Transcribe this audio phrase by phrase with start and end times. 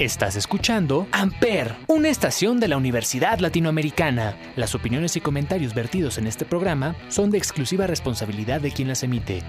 [0.00, 4.36] Estás escuchando Amper, una estación de la Universidad Latinoamericana.
[4.56, 9.04] Las opiniones y comentarios vertidos en este programa son de exclusiva responsabilidad de quien las
[9.04, 9.44] emite.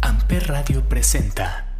[0.00, 1.76] Amper Radio presenta.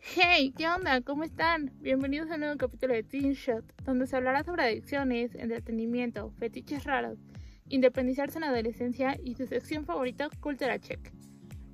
[0.00, 1.02] Hey, ¿qué onda?
[1.02, 1.70] ¿Cómo están?
[1.80, 6.82] Bienvenidos a un nuevo capítulo de Teen Shot, donde se hablará sobre adicciones, entretenimiento, fetiches
[6.82, 7.20] raros,
[7.68, 11.12] independizarse en la adolescencia y su sección favorita, Cultura Check.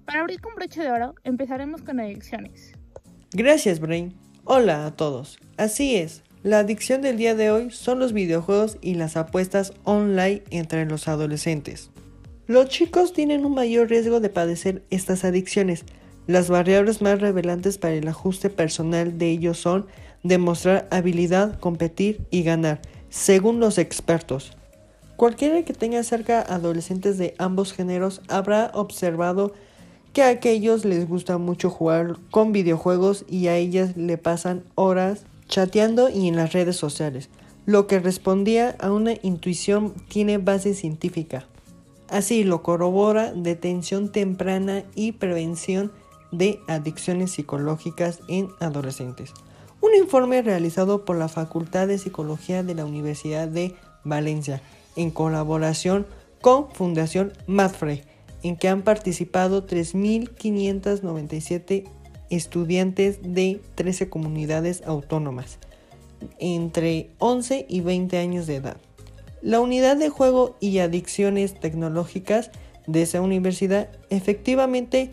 [0.04, 2.74] Para abrir con broche de oro, empezaremos con adicciones.
[3.32, 4.25] Gracias, Brain.
[4.48, 5.40] Hola a todos.
[5.56, 10.44] Así es, la adicción del día de hoy son los videojuegos y las apuestas online
[10.50, 11.90] entre los adolescentes.
[12.46, 15.84] Los chicos tienen un mayor riesgo de padecer estas adicciones.
[16.28, 19.88] Las variables más revelantes para el ajuste personal de ellos son
[20.22, 24.56] demostrar habilidad, competir y ganar, según los expertos.
[25.16, 29.54] Cualquiera que tenga cerca adolescentes de ambos géneros habrá observado
[30.16, 35.26] que a aquellos les gusta mucho jugar con videojuegos y a ellas le pasan horas
[35.46, 37.28] chateando y en las redes sociales.
[37.66, 41.46] Lo que respondía a una intuición tiene base científica.
[42.08, 45.92] Así lo corrobora detención temprana y prevención
[46.32, 49.34] de adicciones psicológicas en adolescentes.
[49.82, 54.62] Un informe realizado por la Facultad de Psicología de la Universidad de Valencia
[54.96, 56.06] en colaboración
[56.40, 58.02] con Fundación Madfrey
[58.42, 61.84] en que han participado 3.597
[62.30, 65.58] estudiantes de 13 comunidades autónomas
[66.38, 68.78] entre 11 y 20 años de edad.
[69.42, 72.50] La unidad de juego y adicciones tecnológicas
[72.86, 75.10] de esa universidad efectivamente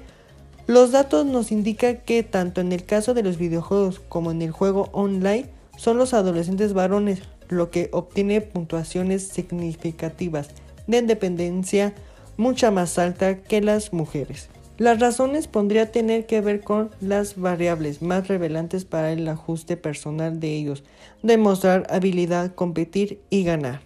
[0.66, 4.52] los datos nos indican que tanto en el caso de los videojuegos como en el
[4.52, 10.50] juego online son los adolescentes varones lo que obtiene puntuaciones significativas
[10.88, 11.94] de independencia
[12.38, 14.50] mucha más alta que las mujeres.
[14.78, 20.40] Las razones podría tener que ver con las variables más revelantes para el ajuste personal
[20.40, 20.84] de ellos,
[21.22, 23.82] demostrar habilidad, competir y ganar.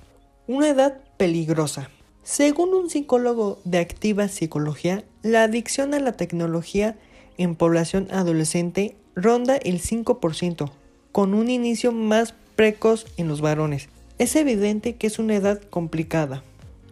[0.48, 1.90] Una edad peligrosa.
[2.24, 6.98] Según un psicólogo de activa psicología, la adicción a la tecnología
[7.38, 10.72] en población adolescente ronda el 5%,
[11.12, 13.90] con un inicio más precoz en los varones.
[14.20, 16.44] Es evidente que es una edad complicada.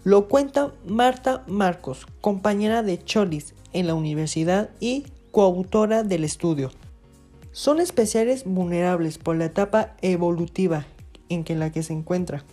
[0.05, 6.69] Lo cuenta Marta Marcos, compañera de Cholis en la universidad y coautora del estudio.
[7.51, 10.85] Son especiales vulnerables por la etapa evolutiva
[11.29, 12.43] en la que se encuentra.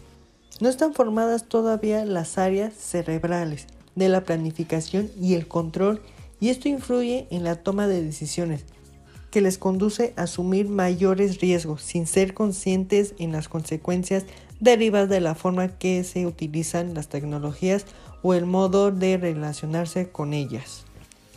[0.63, 6.01] No están formadas todavía las áreas cerebrales de la planificación y el control
[6.41, 8.65] y esto influye en la toma de decisiones,
[9.31, 14.25] que les conduce a asumir mayores riesgos sin ser conscientes en las consecuencias
[14.63, 17.85] derivadas de la forma que se utilizan las tecnologías
[18.23, 20.85] o el modo de relacionarse con ellas.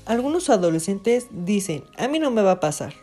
[0.06, 2.94] Algunos adolescentes dicen, a mí no me va a pasar.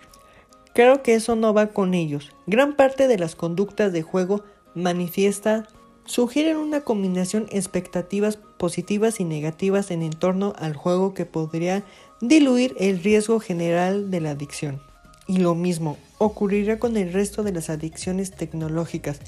[0.74, 2.30] Creo que eso no va con ellos.
[2.46, 4.44] Gran parte de las conductas de juego
[4.74, 5.66] manifiesta
[6.04, 11.82] sugieren una combinación expectativas positivas y negativas en torno al juego que podría
[12.20, 14.80] diluir el riesgo general de la adicción.
[15.26, 19.20] Y lo mismo ocurrirá con el resto de las adicciones tecnológicas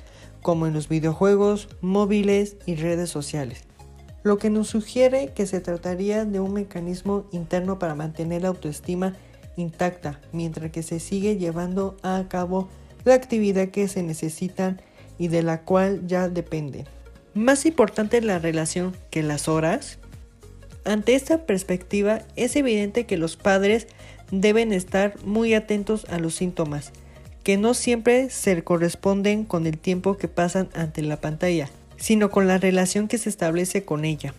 [0.45, 3.65] como en los videojuegos, móviles y redes sociales,
[4.25, 9.17] lo que nos sugiere que se trataría de un mecanismo interno para mantener la autoestima
[9.57, 12.69] intacta mientras que se sigue llevando a cabo
[13.07, 14.83] la actividad que se necesitan
[15.17, 16.85] y de la cual ya dependen.
[17.33, 19.99] Más importante la relación que las horas.
[20.85, 23.87] Ante esta perspectiva es evidente que los padres
[24.31, 26.93] deben estar muy atentos a los síntomas
[27.45, 32.49] que no siempre se corresponden con el tiempo que pasan ante la pantalla, sino con
[32.49, 34.35] la relación que se establece con ella.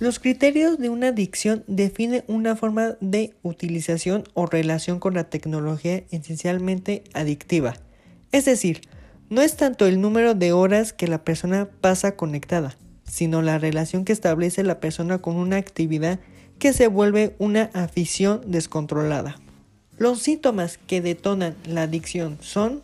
[0.00, 6.02] Los criterios de una adicción definen una forma de utilización o relación con la tecnología
[6.10, 7.76] esencialmente adictiva.
[8.32, 8.80] Es decir,
[9.28, 14.04] no es tanto el número de horas que la persona pasa conectada, sino la relación
[14.04, 16.18] que establece la persona con una actividad
[16.58, 19.36] que se vuelve una afición descontrolada.
[20.00, 22.80] Los síntomas que detonan la adicción son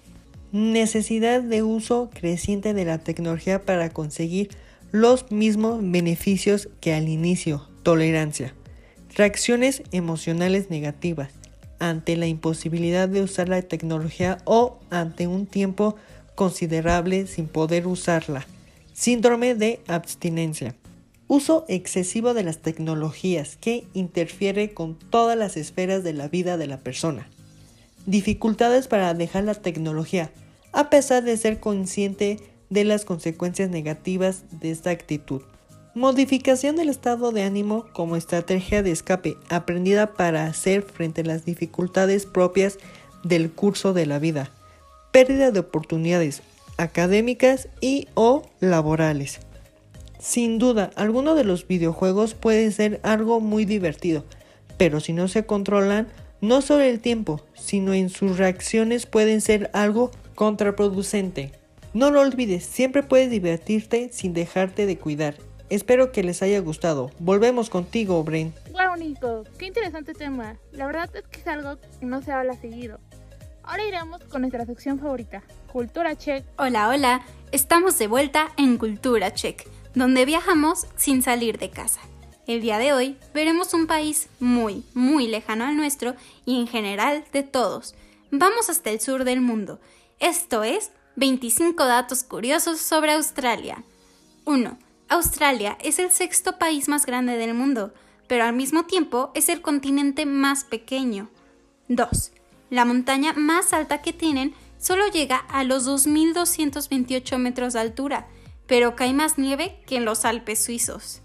[0.53, 4.50] necesidad de uso creciente de la tecnología para conseguir
[4.93, 8.52] los mismos beneficios que al inicio, tolerancia,
[9.14, 11.31] reacciones emocionales negativas
[11.79, 15.96] ante la imposibilidad de usar la tecnología o ante un tiempo
[16.35, 18.46] considerable sin poder usarla,
[18.93, 20.75] síndrome de abstinencia,
[21.28, 26.67] Uso excesivo de las tecnologías que interfiere con todas las esferas de la vida de
[26.67, 27.28] la persona.
[28.06, 30.31] Dificultades para dejar la tecnología,
[30.73, 32.38] a pesar de ser consciente
[32.70, 35.43] de las consecuencias negativas de esta actitud.
[35.94, 41.44] Modificación del estado de ánimo como estrategia de escape aprendida para hacer frente a las
[41.44, 42.78] dificultades propias
[43.25, 44.50] del curso de la vida.
[45.11, 46.43] pérdida de oportunidades
[46.76, 49.40] académicas y o laborales.
[50.18, 54.24] Sin duda, alguno de los videojuegos puede ser algo muy divertido,
[54.78, 56.08] pero si no se controlan,
[56.40, 61.52] no solo el tiempo, sino en sus reacciones pueden ser algo contraproducente.
[61.94, 65.34] No lo olvides, siempre puedes divertirte sin dejarte de cuidar.
[65.68, 67.10] Espero que les haya gustado.
[67.18, 68.54] Volvemos contigo, Bren.
[68.70, 70.56] Wow, Nico, qué interesante tema.
[70.72, 73.00] La verdad es que es algo que no se habla seguido.
[73.64, 75.42] Ahora iremos con nuestra sección favorita,
[75.72, 76.44] Cultura Check.
[76.56, 79.66] Hola, hola, estamos de vuelta en Cultura Check,
[79.96, 82.00] donde viajamos sin salir de casa.
[82.46, 86.14] El día de hoy veremos un país muy, muy lejano al nuestro
[86.44, 87.94] y en general de todos.
[88.31, 89.81] Vamos hasta el sur del mundo.
[90.20, 93.82] Esto es 25 datos curiosos sobre Australia.
[94.44, 94.78] 1.
[95.08, 97.94] Australia es el sexto país más grande del mundo,
[98.28, 101.31] pero al mismo tiempo es el continente más pequeño.
[101.88, 102.32] 2.
[102.69, 108.28] La montaña más alta que tienen solo llega a los 2.228 metros de altura,
[108.66, 111.22] pero cae más nieve que en los Alpes suizos.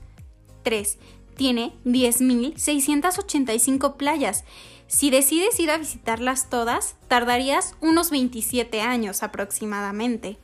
[0.64, 1.00] 3.
[1.36, 4.44] Tiene 10.685 playas.
[4.88, 10.38] Si decides ir a visitarlas todas, tardarías unos 27 años aproximadamente.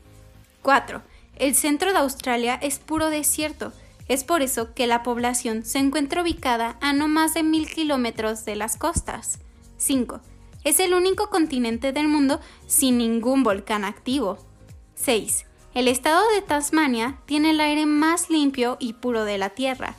[0.61, 1.01] 4.
[1.37, 3.73] El centro de Australia es puro desierto.
[4.07, 8.45] Es por eso que la población se encuentra ubicada a no más de mil kilómetros
[8.45, 9.39] de las costas.
[9.77, 10.21] 5.
[10.63, 14.37] Es el único continente del mundo sin ningún volcán activo.
[14.95, 15.46] 6.
[15.77, 19.93] El estado de Tasmania tiene el aire más limpio y puro de la Tierra.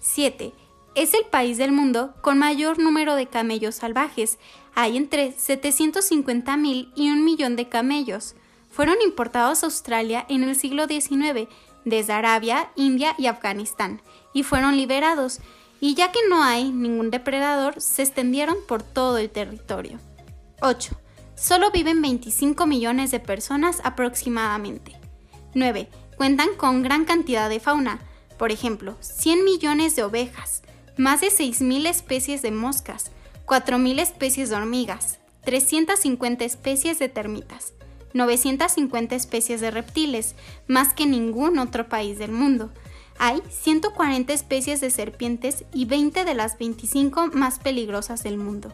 [0.00, 0.52] 7.
[0.96, 4.40] Es el país del mundo con mayor número de camellos salvajes.
[4.74, 8.34] Hay entre 750.000 y un millón de camellos.
[8.72, 11.48] Fueron importados a Australia en el siglo XIX
[11.84, 14.02] desde Arabia, India y Afganistán
[14.32, 15.38] y fueron liberados
[15.78, 20.00] y ya que no hay ningún depredador, se extendieron por todo el territorio.
[20.62, 20.96] 8.
[21.36, 25.00] Solo viven 25 millones de personas aproximadamente.
[25.54, 25.88] 9.
[26.16, 28.00] Cuentan con gran cantidad de fauna,
[28.38, 30.62] por ejemplo, 100 millones de ovejas,
[30.96, 33.10] más de 6.000 especies de moscas,
[33.46, 37.72] 4.000 especies de hormigas, 350 especies de termitas,
[38.14, 40.34] 950 especies de reptiles,
[40.68, 42.70] más que ningún otro país del mundo,
[43.18, 48.72] hay 140 especies de serpientes y 20 de las 25 más peligrosas del mundo,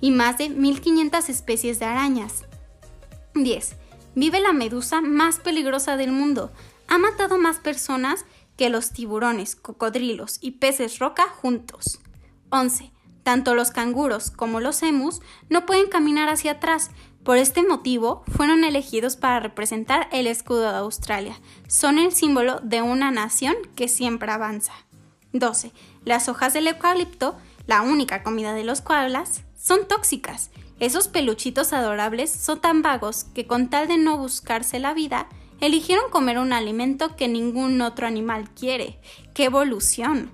[0.00, 2.44] y más de 1500 especies de arañas.
[3.34, 3.76] 10.
[4.20, 6.50] Vive la medusa más peligrosa del mundo.
[6.88, 8.24] Ha matado más personas
[8.56, 12.00] que los tiburones, cocodrilos y peces roca juntos.
[12.50, 12.90] 11.
[13.22, 16.90] Tanto los canguros como los emus no pueden caminar hacia atrás,
[17.22, 21.38] por este motivo, fueron elegidos para representar el escudo de Australia.
[21.68, 24.72] Son el símbolo de una nación que siempre avanza.
[25.32, 25.70] 12.
[26.04, 27.36] Las hojas del eucalipto,
[27.68, 30.50] la única comida de los koalas, son tóxicas.
[30.80, 35.28] Esos peluchitos adorables son tan vagos que con tal de no buscarse la vida,
[35.60, 39.00] eligieron comer un alimento que ningún otro animal quiere.
[39.34, 40.30] ¡Qué evolución!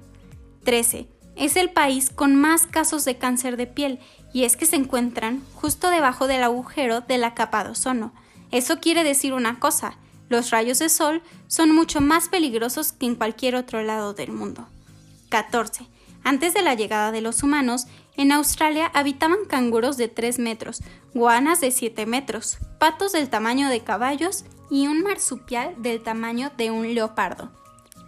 [0.64, 1.08] 13.
[1.36, 3.98] Es el país con más casos de cáncer de piel
[4.32, 8.12] y es que se encuentran justo debajo del agujero de la capa de ozono.
[8.50, 9.96] Eso quiere decir una cosa,
[10.28, 14.68] los rayos de sol son mucho más peligrosos que en cualquier otro lado del mundo.
[15.28, 15.86] 14.
[16.22, 20.82] Antes de la llegada de los humanos, en Australia habitaban canguros de 3 metros,
[21.14, 26.70] guanas de 7 metros, patos del tamaño de caballos y un marsupial del tamaño de
[26.70, 27.50] un leopardo.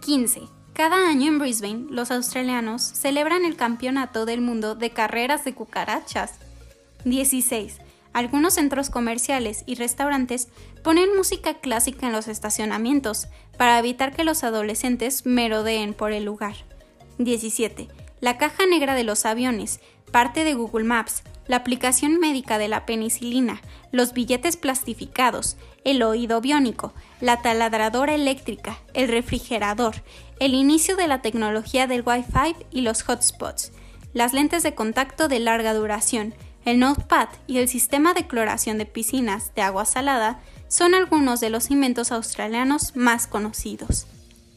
[0.01, 0.41] 15.
[0.73, 6.33] Cada año en Brisbane, los australianos celebran el Campeonato del Mundo de Carreras de Cucarachas.
[7.03, 7.79] 16.
[8.13, 10.47] Algunos centros comerciales y restaurantes
[10.83, 13.27] ponen música clásica en los estacionamientos
[13.57, 16.55] para evitar que los adolescentes merodeen por el lugar.
[17.17, 17.87] 17.
[18.19, 19.79] La caja negra de los aviones,
[20.11, 26.41] parte de Google Maps, la aplicación médica de la penicilina, los billetes plastificados, el oído
[26.41, 30.03] biónico, la taladradora eléctrica, el refrigerador,
[30.39, 33.71] el inicio de la tecnología del Wi-Fi y los hotspots,
[34.13, 36.33] las lentes de contacto de larga duración,
[36.65, 41.49] el Notepad y el sistema de cloración de piscinas de agua salada son algunos de
[41.49, 44.05] los inventos australianos más conocidos.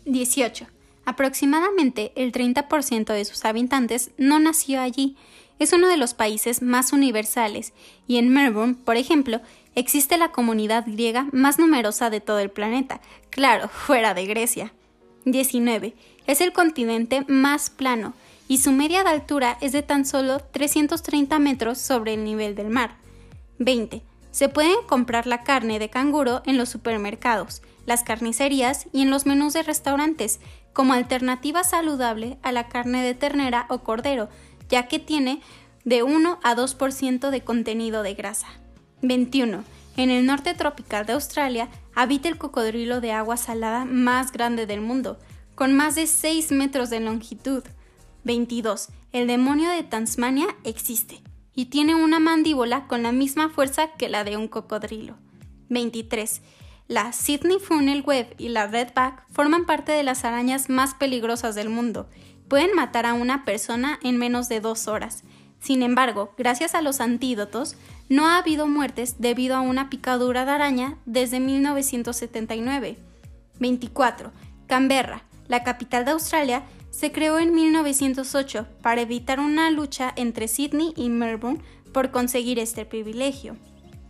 [0.07, 0.67] 18.
[1.05, 5.17] Aproximadamente el 30% de sus habitantes no nació allí.
[5.59, 7.73] Es uno de los países más universales
[8.07, 9.41] y en Melbourne, por ejemplo,
[9.75, 14.73] existe la comunidad griega más numerosa de todo el planeta, claro, fuera de Grecia.
[15.25, 15.95] 19.
[16.27, 18.15] Es el continente más plano
[18.49, 22.71] y su media de altura es de tan solo 330 metros sobre el nivel del
[22.71, 22.97] mar.
[23.59, 24.03] 20.
[24.31, 29.27] Se pueden comprar la carne de canguro en los supermercados, las carnicerías y en los
[29.27, 30.41] menús de restaurantes
[30.73, 34.29] como alternativa saludable a la carne de ternera o cordero,
[34.69, 35.41] ya que tiene
[35.85, 38.49] de 1 a 2% de contenido de grasa.
[39.03, 39.65] 21.
[39.97, 44.81] En el norte tropical de Australia habita el cocodrilo de agua salada más grande del
[44.81, 45.19] mundo,
[45.55, 47.65] con más de 6 metros de longitud.
[48.25, 48.89] 22.
[49.13, 51.23] El demonio de Tasmania existe
[51.55, 55.17] y tiene una mandíbula con la misma fuerza que la de un cocodrilo.
[55.69, 56.43] 23.
[56.91, 61.69] La Sydney Funnel Web y la Redback forman parte de las arañas más peligrosas del
[61.69, 62.09] mundo.
[62.49, 65.23] Pueden matar a una persona en menos de dos horas.
[65.61, 67.77] Sin embargo, gracias a los antídotos,
[68.09, 72.99] no ha habido muertes debido a una picadura de araña desde 1979.
[73.61, 74.33] 24.
[74.67, 80.93] Canberra, la capital de Australia, se creó en 1908 para evitar una lucha entre Sydney
[80.97, 83.55] y Melbourne por conseguir este privilegio.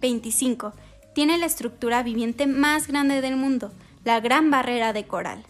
[0.00, 0.72] 25.
[1.14, 3.72] Tiene la estructura viviente más grande del mundo,
[4.04, 5.44] la Gran Barrera de Coral.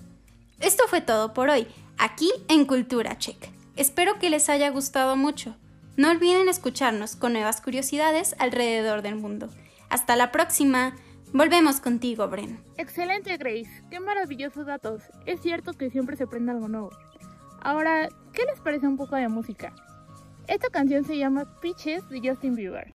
[0.58, 1.66] Esto fue todo por hoy,
[1.98, 3.50] aquí en Cultura Check.
[3.76, 5.56] Espero que les haya gustado mucho.
[5.96, 9.48] No olviden escucharnos con nuevas curiosidades alrededor del mundo.
[9.90, 10.96] Hasta la próxima.
[11.32, 12.58] Volvemos contigo, Bren.
[12.76, 13.84] Excelente, Grace.
[13.90, 15.02] Qué maravillosos datos.
[15.26, 16.90] Es cierto que siempre se aprende algo nuevo.
[17.60, 19.74] Ahora, ¿qué les parece un poco de música?
[20.46, 22.94] Esta canción se llama Peaches de Justin Bieber.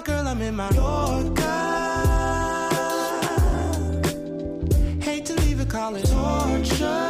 [0.00, 1.42] My girl, I'm in my Yorker.
[5.02, 7.09] Hate to leave it, call it torture.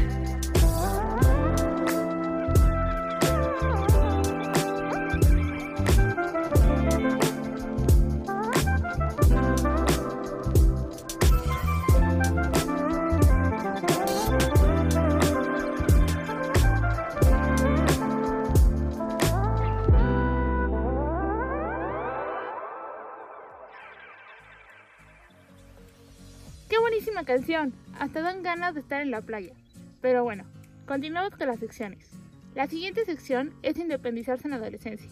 [27.31, 27.73] Canción!
[27.97, 29.53] Hasta dan ganas de estar en la playa.
[30.01, 30.43] Pero bueno,
[30.85, 32.09] continuamos con las secciones.
[32.55, 35.09] La siguiente sección es independizarse en la adolescencia.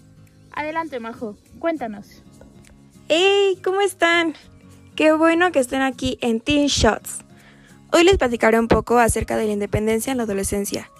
[0.51, 2.21] Adelante, Majo, cuéntanos.
[3.07, 3.57] ¡Hey!
[3.63, 4.33] ¿Cómo están?
[4.97, 7.19] Qué bueno que estén aquí en Teen Shots.
[7.93, 10.91] Hoy les platicaré un poco acerca de la independencia en la adolescencia.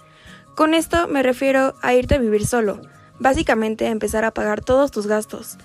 [0.54, 2.80] Con esto me refiero a irte a vivir solo,
[3.18, 5.58] básicamente a empezar a pagar todos tus gastos.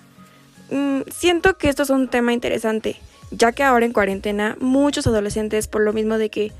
[0.69, 2.97] Mm, siento que esto es un tema interesante,
[3.31, 6.51] ya que ahora en cuarentena muchos adolescentes por lo mismo de que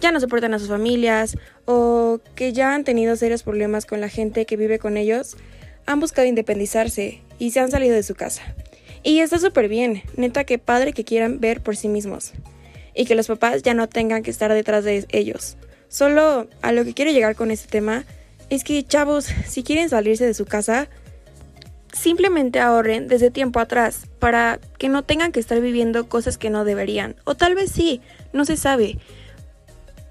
[0.00, 4.08] ya no soportan a sus familias o que ya han tenido serios problemas con la
[4.08, 5.36] gente que vive con ellos,
[5.86, 8.42] han buscado independizarse y se han salido de su casa.
[9.02, 12.32] Y está súper bien, neta que padre que quieran ver por sí mismos.
[12.94, 15.56] Y que los papás ya no tengan que estar detrás de ellos.
[15.88, 18.04] Solo a lo que quiero llegar con este tema
[18.50, 20.88] es que, chavos, si quieren salirse de su casa,
[21.94, 26.64] simplemente ahorren desde tiempo atrás para que no tengan que estar viviendo cosas que no
[26.64, 27.16] deberían.
[27.24, 28.02] O tal vez sí,
[28.34, 28.98] no se sabe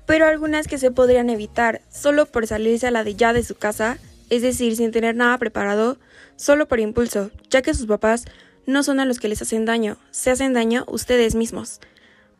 [0.05, 3.55] pero algunas que se podrían evitar solo por salirse a la de ya de su
[3.55, 3.97] casa,
[4.29, 5.97] es decir, sin tener nada preparado,
[6.35, 8.25] solo por impulso, ya que sus papás
[8.65, 11.79] no son a los que les hacen daño, se hacen daño ustedes mismos.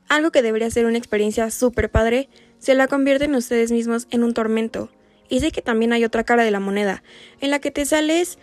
[0.10, 4.34] Algo que debería ser una experiencia súper padre, se la convierten ustedes mismos en un
[4.34, 4.90] tormento.
[5.30, 7.04] Y sé que también hay otra cara de la moneda,
[7.40, 8.38] en la que te sales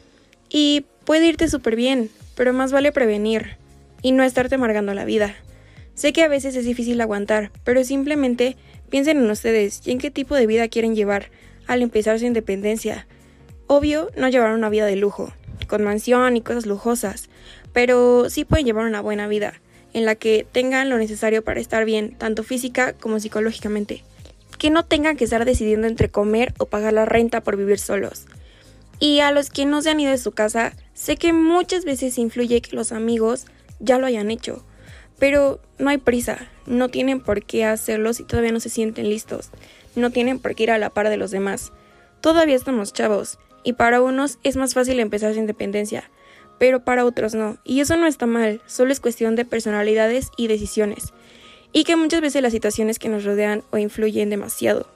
[0.48, 3.56] y puede irte súper bien, pero más vale prevenir
[4.02, 5.34] y no estarte amargando la vida.
[5.94, 8.56] Sé que a veces es difícil aguantar, pero simplemente
[8.90, 11.30] Piensen en ustedes y en qué tipo de vida quieren llevar
[11.68, 13.06] al empezar su independencia.
[13.68, 15.32] Obvio, no llevar una vida de lujo,
[15.68, 17.30] con mansión y cosas lujosas,
[17.72, 19.60] pero sí pueden llevar una buena vida,
[19.92, 24.02] en la que tengan lo necesario para estar bien, tanto física como psicológicamente.
[24.58, 28.26] Que no tengan que estar decidiendo entre comer o pagar la renta por vivir solos.
[29.00, 32.18] Y a los que no se han ido de su casa, sé que muchas veces
[32.18, 33.46] influye que los amigos
[33.78, 34.62] ya lo hayan hecho,
[35.18, 39.50] pero no hay prisa, no tienen por qué hacerlo si todavía no se sienten listos,
[39.96, 41.72] no tienen por qué ir a la par de los demás.
[42.20, 46.10] Todavía estamos chavos, y para unos es más fácil empezar su independencia,
[46.58, 50.46] pero para otros no, y eso no está mal, solo es cuestión de personalidades y
[50.46, 51.14] decisiones,
[51.72, 54.86] y que muchas veces las situaciones que nos rodean o influyen demasiado.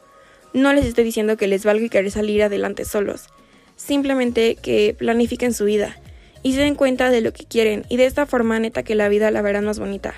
[0.52, 3.28] No les estoy diciendo que les valga querer salir adelante solos,
[3.76, 5.96] simplemente que planifiquen su vida
[6.42, 9.08] y se den cuenta de lo que quieren y de esta forma neta que la
[9.08, 10.14] vida la verán más bonita.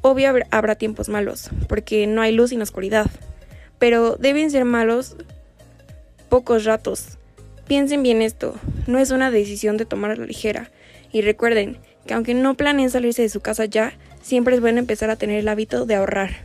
[0.00, 3.10] Obvio habrá tiempos malos, porque no hay luz sin oscuridad,
[3.78, 5.16] pero deben ser malos
[6.28, 7.18] pocos ratos.
[7.66, 8.54] Piensen bien esto,
[8.86, 10.70] no es una decisión de tomar a la ligera.
[11.12, 15.10] Y recuerden que aunque no planeen salirse de su casa ya, siempre es bueno empezar
[15.10, 16.44] a tener el hábito de ahorrar.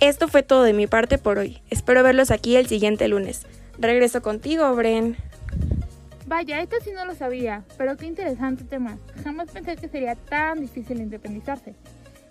[0.00, 1.60] Esto fue todo de mi parte por hoy.
[1.70, 3.46] Espero verlos aquí el siguiente lunes.
[3.78, 5.16] Regreso contigo, Bren.
[6.26, 8.98] Vaya, esto sí no lo sabía, pero qué interesante tema.
[9.22, 11.74] Jamás pensé que sería tan difícil independizarse.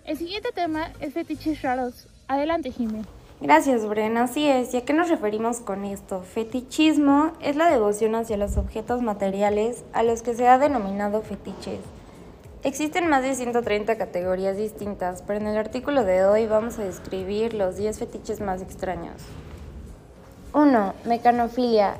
[0.04, 2.06] El siguiente tema es fetiches raros.
[2.28, 3.02] Adelante, Jimé.
[3.40, 4.18] Gracias, Bren.
[4.18, 4.74] Así es.
[4.74, 6.22] ¿Y a qué nos referimos con esto?
[6.22, 11.80] Fetichismo es la devoción hacia los objetos materiales a los que se ha denominado fetiches.
[12.62, 17.54] Existen más de 130 categorías distintas, pero en el artículo de hoy vamos a describir
[17.54, 19.22] los 10 fetiches más extraños.
[20.58, 20.94] 1.
[21.04, 21.98] Mecanofilia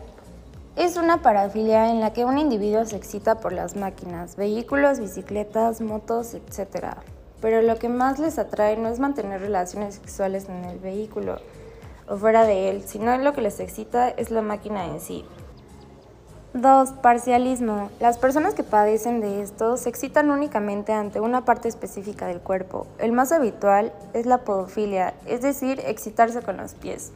[0.74, 5.80] es una parafilia en la que un individuo se excita por las máquinas, vehículos, bicicletas,
[5.80, 6.96] motos, etc.
[7.40, 11.36] Pero lo que más les atrae no es mantener relaciones sexuales en el vehículo
[12.08, 15.24] o fuera de él, sino lo que les excita es la máquina en sí.
[16.54, 16.90] 2.
[17.00, 17.90] Parcialismo.
[18.00, 22.88] Las personas que padecen de esto se excitan únicamente ante una parte específica del cuerpo.
[22.98, 27.12] El más habitual es la podofilia, es decir, excitarse con los pies.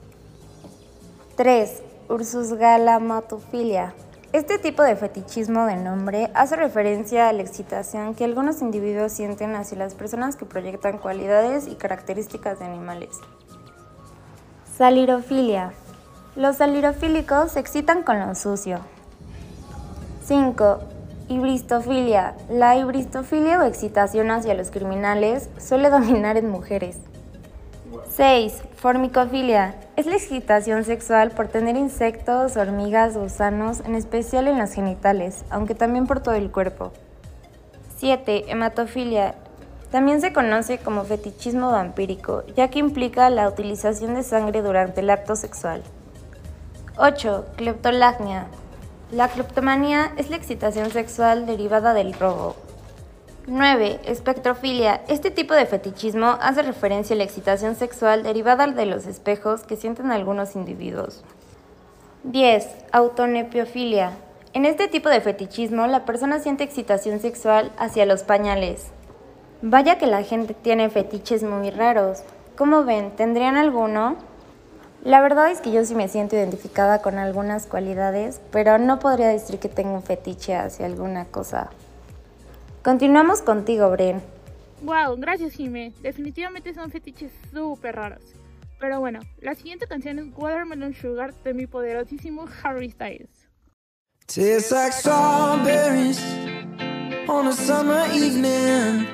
[1.37, 1.83] 3.
[2.11, 3.95] Ursus galamatofilia.
[4.35, 9.55] Este tipo de fetichismo de nombre hace referencia a la excitación que algunos individuos sienten
[9.55, 13.09] hacia las personas que proyectan cualidades y características de animales.
[14.77, 15.73] Salirofilia.
[16.37, 18.81] Los salirofílicos se excitan con lo sucio.
[20.27, 20.81] 5.
[21.29, 22.37] Hibristofilia.
[22.51, 26.99] La hibristofilia o excitación hacia los criminales suele dominar en mujeres.
[28.17, 28.63] 6.
[28.77, 29.75] Formicofilia.
[29.97, 35.75] Es la excitación sexual por tener insectos, hormigas, gusanos, en especial en los genitales, aunque
[35.75, 36.93] también por todo el cuerpo.
[37.99, 38.51] 7.
[38.51, 39.35] Hematofilia.
[39.91, 45.11] También se conoce como fetichismo vampírico, ya que implica la utilización de sangre durante el
[45.11, 45.83] acto sexual.
[46.97, 47.47] 8.
[47.57, 48.47] Cleptolagnia.
[49.11, 52.57] La cleptomanía es la excitación sexual derivada del robo,
[53.49, 53.99] 9.
[54.07, 55.03] Espectrofilia.
[55.09, 59.75] Este tipo de fetichismo hace referencia a la excitación sexual derivada de los espejos que
[59.75, 61.25] sienten algunos individuos.
[62.23, 62.69] 10.
[62.93, 64.13] Autonepiofilia.
[64.53, 68.87] En este tipo de fetichismo, la persona siente excitación sexual hacia los pañales.
[69.61, 72.23] Vaya que la gente tiene fetiches muy raros.
[72.57, 73.11] ¿Cómo ven?
[73.17, 74.19] ¿Tendrían alguno?
[75.03, 79.27] La verdad es que yo sí me siento identificada con algunas cualidades, pero no podría
[79.27, 81.71] decir que tengo un fetiche hacia alguna cosa.
[82.83, 84.21] Continuamos contigo, Bren.
[84.83, 85.93] Wow, gracias, Jimé.
[86.03, 88.23] Definitivamente son fetiches súper raros.
[88.81, 93.49] Pero bueno, la siguiente canción es Watermelon Sugar de mi poderosísimo Harry Styles.
[94.27, 96.21] Tastes like strawberries
[97.29, 99.07] on a summer evening.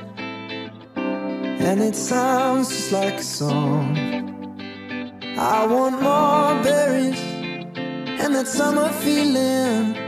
[1.68, 3.96] and it sounds just like a song.
[5.36, 7.20] I want more berries
[8.20, 10.07] and that summer feeling.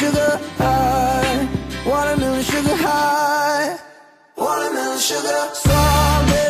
[0.00, 1.46] Sugar high,
[1.84, 3.78] watermelon sugar high,
[4.34, 6.49] watermelon sugar strawberries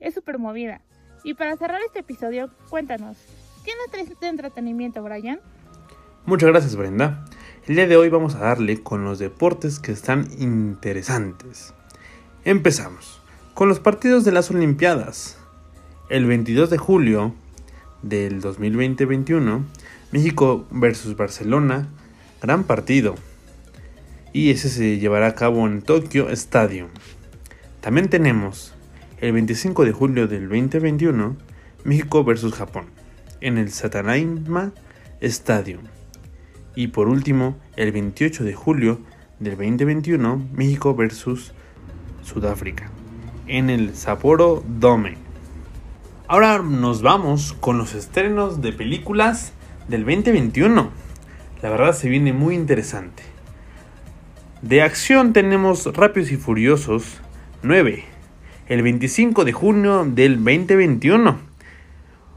[0.00, 0.80] es súper movida.
[1.24, 3.18] Y para cerrar este episodio, cuéntanos,
[3.64, 5.40] ¿qué nos traes de entretenimiento, Brian?
[6.24, 7.24] Muchas gracias Brenda.
[7.66, 11.74] El día de hoy vamos a darle con los deportes que están interesantes.
[12.44, 13.20] Empezamos
[13.54, 15.36] con los partidos de las Olimpiadas.
[16.08, 17.34] El 22 de julio
[18.02, 19.64] del 2020-21,
[20.12, 21.88] México versus Barcelona,
[22.40, 23.14] gran partido.
[24.32, 26.88] Y ese se llevará a cabo en Tokyo Stadium.
[27.80, 28.71] También tenemos
[29.22, 31.36] el 25 de julio del 2021,
[31.84, 32.86] México versus Japón,
[33.40, 34.72] en el Satanaima
[35.20, 35.82] Stadium.
[36.74, 38.98] Y por último, el 28 de julio
[39.38, 41.52] del 2021, México versus
[42.24, 42.90] Sudáfrica,
[43.46, 45.14] en el Sapporo Dome.
[46.26, 49.52] Ahora nos vamos con los estrenos de películas
[49.86, 50.90] del 2021.
[51.62, 53.22] La verdad se viene muy interesante.
[54.62, 57.20] De acción tenemos Rápidos y Furiosos
[57.62, 58.11] 9,
[58.68, 61.38] el 25 de junio del 2021.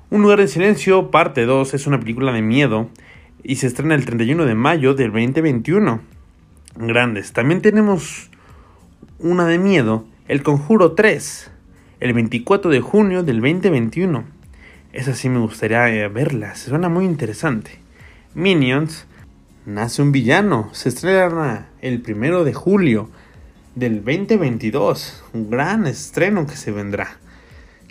[0.10, 2.90] Un lugar en silencio, parte 2, es una película de miedo
[3.44, 6.02] y se estrena el 31 de mayo del 2021.
[6.78, 7.34] Grandes.
[7.34, 8.30] También tenemos
[9.20, 11.52] una de miedo, El Conjuro 3,
[12.00, 14.24] el 24 de junio del 2021.
[14.94, 17.80] Esa sí me gustaría eh, verla, se suena muy interesante.
[18.34, 19.08] Minions,
[19.66, 23.10] Nace un villano, se estrena el 1 de julio
[23.76, 25.24] del 2022.
[25.34, 27.18] Un gran estreno que se vendrá.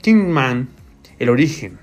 [0.01, 0.69] Kingman,
[1.19, 1.79] El origen,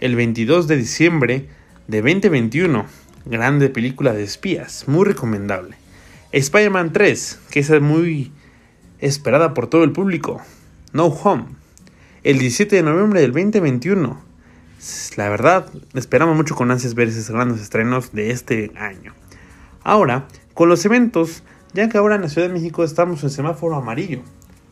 [0.00, 1.48] el 22 de diciembre
[1.86, 2.86] de 2021.
[3.24, 5.76] Grande película de espías, muy recomendable.
[6.32, 8.32] Spider-Man 3, que es muy
[9.00, 10.40] esperada por todo el público.
[10.92, 11.46] No Home,
[12.22, 14.22] el 17 de noviembre del 2021.
[15.16, 19.14] La verdad, esperamos mucho con ansias ver esos grandes estrenos de este año.
[19.82, 21.42] Ahora, con los eventos,
[21.74, 24.22] ya que ahora en la Ciudad de México estamos en semáforo amarillo,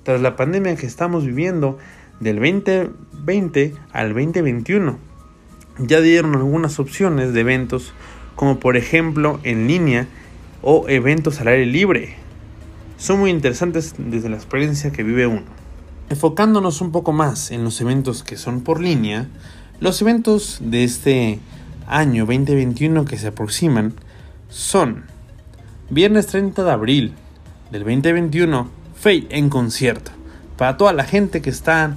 [0.02, 1.78] tras la pandemia que estamos viviendo
[2.20, 4.98] del 2020 al 2021.
[5.78, 7.92] Ya dieron algunas opciones de eventos,
[8.34, 10.06] como por ejemplo en línea
[10.62, 12.16] o eventos al aire libre.
[12.96, 15.42] son muy interesantes desde la experiencia que vive uno.
[16.08, 19.28] Enfocándonos un poco más en los eventos que son por línea,
[19.80, 21.40] los eventos de este
[21.86, 23.92] año 2021 que se aproximan
[24.48, 25.04] son
[25.90, 27.14] viernes 30 de abril
[27.70, 30.10] del 2021, Fate en concierto.
[30.56, 31.96] Para toda la gente que está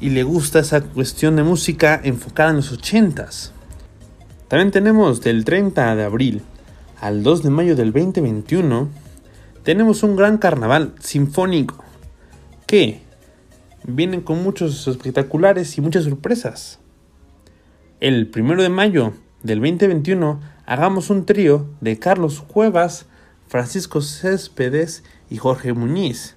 [0.00, 3.52] y le gusta esa cuestión de música enfocada en los 80s.
[4.48, 6.42] También tenemos del 30 de abril
[7.00, 8.88] al 2 de mayo del 2021,
[9.62, 11.84] tenemos un gran carnaval sinfónico
[12.66, 13.00] que
[13.84, 16.78] vienen con muchos espectaculares y muchas sorpresas.
[18.00, 23.06] El 1 de mayo del 2021 hagamos un trío de Carlos Cuevas,
[23.48, 26.36] Francisco Céspedes y Jorge Muñiz.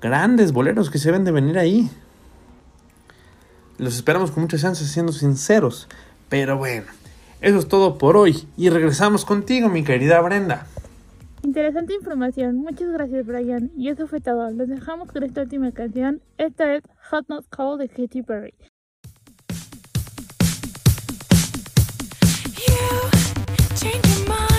[0.00, 1.90] Grandes boleros que se ven de venir ahí.
[3.78, 5.88] Los esperamos con muchas ansias, siendo sinceros.
[6.28, 6.86] Pero bueno,
[7.40, 8.46] eso es todo por hoy.
[8.56, 10.68] Y regresamos contigo, mi querida Brenda.
[11.42, 12.54] Interesante información.
[12.54, 13.72] Muchas gracias, Brian.
[13.76, 14.52] Y eso fue todo.
[14.52, 16.20] Los dejamos con esta última canción.
[16.38, 18.54] Esta es Hot Not Cold de Katy Perry.
[23.84, 24.53] Espero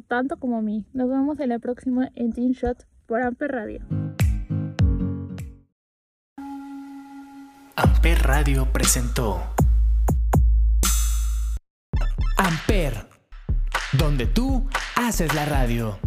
[0.00, 0.84] tanto como a mí.
[0.92, 3.80] Nos vemos en la próxima en Teen Shot por Amper Radio.
[7.76, 9.40] Amper Radio presentó
[12.36, 12.94] Amper
[13.98, 15.98] donde tú haces la radio.